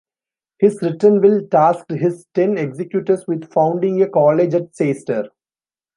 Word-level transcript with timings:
His 0.57 0.81
written 0.81 1.21
will 1.21 1.45
tasked 1.47 1.91
his 1.91 2.25
ten 2.33 2.57
executors 2.57 3.27
with 3.27 3.51
founding 3.51 4.01
a 4.01 4.09
college 4.09 4.55
at 4.55 4.73
Caister. 4.75 5.29